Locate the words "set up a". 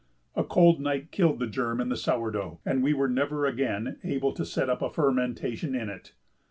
4.43-4.89